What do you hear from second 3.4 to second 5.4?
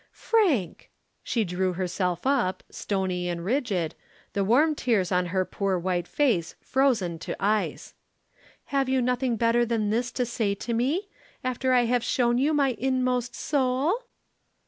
rigid, the warm tears on